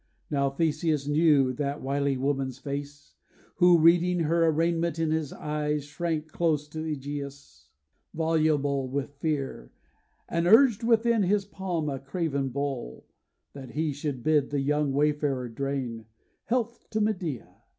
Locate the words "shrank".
5.85-6.31